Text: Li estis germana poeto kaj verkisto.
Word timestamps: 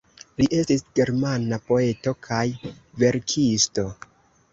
Li 0.41 0.45
estis 0.59 0.83
germana 0.99 1.59
poeto 1.67 2.13
kaj 2.29 2.39
verkisto. 3.05 3.85